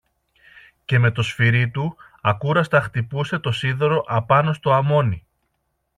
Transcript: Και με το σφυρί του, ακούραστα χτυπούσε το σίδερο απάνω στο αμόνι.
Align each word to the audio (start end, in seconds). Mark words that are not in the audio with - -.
Και 0.85 0.99
με 0.99 1.11
το 1.11 1.21
σφυρί 1.21 1.69
του, 1.69 1.95
ακούραστα 2.21 2.81
χτυπούσε 2.81 3.39
το 3.39 3.51
σίδερο 3.51 4.03
απάνω 4.07 4.53
στο 4.53 4.71
αμόνι. 4.71 5.25